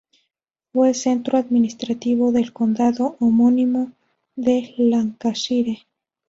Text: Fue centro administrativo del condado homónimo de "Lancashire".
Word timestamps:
Fue 0.73 0.95
centro 0.95 1.37
administrativo 1.37 2.31
del 2.31 2.53
condado 2.53 3.17
homónimo 3.19 3.91
de 4.35 4.73
"Lancashire". 4.79 5.85